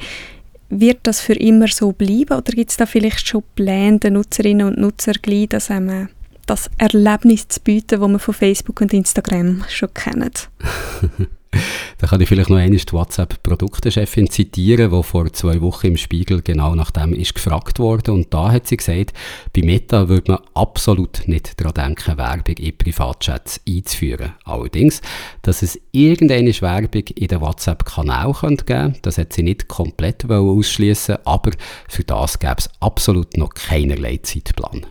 [0.69, 4.67] Wird das für immer so bleiben oder gibt es da vielleicht schon Pläne der Nutzerinnen
[4.67, 6.09] und Nutzer gleich, dass einem
[6.47, 10.49] das Erlebnis zu bieten, das man von Facebook und Instagram schon kennt?
[11.99, 16.43] Da kann ich vielleicht noch einmal die WhatsApp-Produktechefin zitieren, die vor zwei Wochen im Spiegel
[16.43, 18.12] genau nach dem ist gefragt wurde.
[18.12, 19.12] Und da hat sie gesagt,
[19.55, 24.33] bei Meta würde man absolut nicht daran denken, Werbung in Privatchats einzuführen.
[24.45, 25.01] Allerdings,
[25.43, 31.19] dass es irgendeine Werbung in den WhatsApp-Kanal geben könnte, das hat sie nicht komplett ausschließen,
[31.25, 31.53] aber
[31.88, 34.87] für das gäbe es absolut noch keinerlei Zeitplan.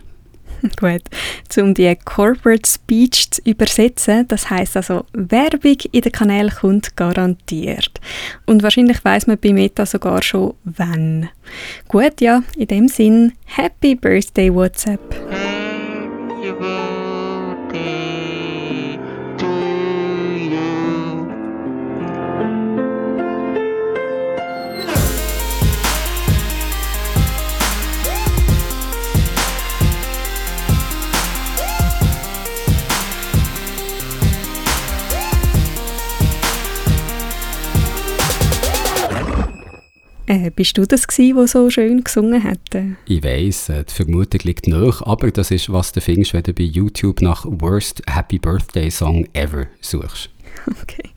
[0.80, 1.02] Gut,
[1.58, 8.00] um die Corporate Speech zu übersetzen, das heißt also, Werbung in den Kanal kommt garantiert.
[8.46, 11.28] Und wahrscheinlich weiß man bei Meta sogar schon, wann.
[11.88, 15.00] Gut, ja, in dem Sinn, Happy Birthday WhatsApp.
[40.54, 42.58] Bist du das gsi, wo so schön gesungen hat?
[43.06, 46.52] Ich weiss, äh, die Vermutung liegt nach, aber das ist, was du findest, wenn du
[46.52, 50.30] bei YouTube nach Worst Happy Birthday Song Ever suchst.
[50.82, 51.10] Okay,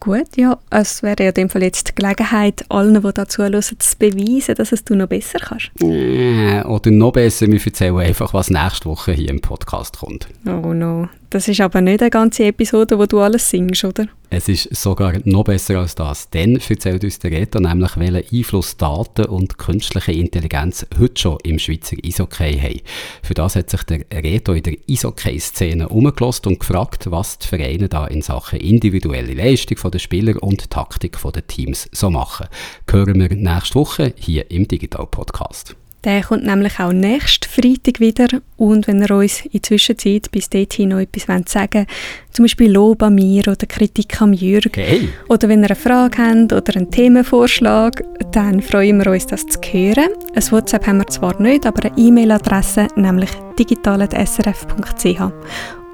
[0.00, 0.58] gut, ja.
[0.70, 4.54] Es wäre ja in dem Fall jetzt die Gelegenheit, allen, die da zuhören, zu beweisen,
[4.54, 5.70] dass es du noch besser kannst.
[5.80, 10.28] Äh, oder noch besser, wir erzählen einfach, was nächste Woche hier im Podcast kommt.
[10.46, 14.06] Oh no, das ist aber nicht eine ganze Episode, wo du alles singst, oder?
[14.28, 16.28] Es ist sogar noch besser als das.
[16.28, 21.58] Denn erzählt uns der Reto nämlich, welchen Einfluss Daten und künstliche Intelligenz heute schon im
[21.58, 22.80] Schweizer Eishockey haben.
[23.22, 27.88] Für das hat sich der Reto in der Eishockey-Szene umgelost und gefragt, was die Vereine
[27.88, 32.46] da in Sachen individuelle Leistung der Spieler und Taktik der Teams so machen.
[32.90, 35.76] Hören wir nächste Woche hier im Digital Podcast.
[36.04, 38.40] Der kommt nämlich auch nächsten Freitag wieder.
[38.56, 41.88] Und wenn ihr uns in der Zwischenzeit bis dahin noch etwas sagen wollt,
[42.30, 45.08] zum Beispiel Lob an mir oder Kritik an Jürg, okay.
[45.28, 49.60] oder wenn ihr eine Frage habt oder einen Themenvorschlag, dann freuen wir uns, das zu
[49.60, 50.08] hören.
[50.34, 55.20] Ein WhatsApp haben wir zwar nicht, aber eine E-Mail-Adresse, nämlich digital.srf.ch.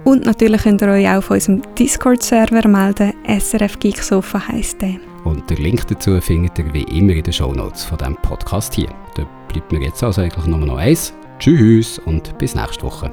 [0.04, 3.12] Und natürlich könnt ihr euch auch auf unserem Discord-Server melden.
[3.26, 4.96] SRF Geeksofa heisst der.
[5.24, 8.88] Und den Link dazu findet ihr wie immer in den Shownotes von diesem Podcast hier.
[9.16, 11.12] Da bleibt mir jetzt also eigentlich nur noch eins.
[11.38, 13.10] Tschüss und bis nächste Woche.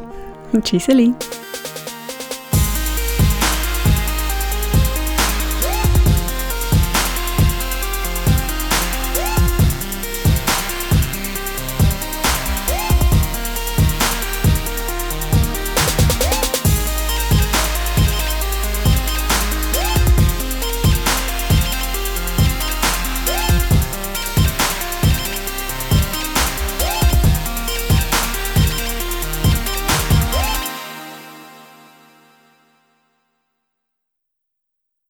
[0.62, 1.14] Tschüsseli.